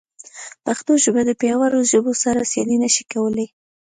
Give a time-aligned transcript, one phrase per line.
[0.65, 3.45] پښتو ژبه د پیاوړو ژبو سره سیالي نه شي کولی.